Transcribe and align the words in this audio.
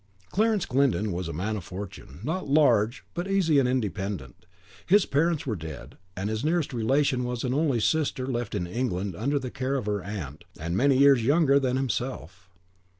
Clarence 0.31 0.65
Glyndon 0.65 1.11
was 1.11 1.27
a 1.27 1.29
young 1.29 1.37
man 1.37 1.57
of 1.57 1.63
fortune, 1.63 2.21
not 2.23 2.49
large, 2.49 3.03
but 3.13 3.29
easy 3.29 3.59
and 3.59 3.69
independent. 3.69 4.47
His 4.87 5.05
parents 5.05 5.45
were 5.45 5.55
dead, 5.55 5.95
and 6.17 6.27
his 6.27 6.43
nearest 6.43 6.73
relation 6.73 7.23
was 7.23 7.43
an 7.43 7.53
only 7.53 7.79
sister, 7.79 8.25
left 8.25 8.55
in 8.55 8.65
England 8.65 9.15
under 9.15 9.37
the 9.37 9.51
care 9.51 9.75
of 9.75 9.85
her 9.85 10.01
aunt, 10.03 10.43
and 10.59 10.75
many 10.75 10.97
years 10.97 11.23
younger 11.23 11.59
than 11.59 11.77
himself. 11.77 12.49